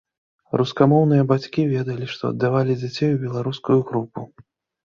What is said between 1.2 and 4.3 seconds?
бацькі ведалі, што аддавалі дзяцей у беларускую групу.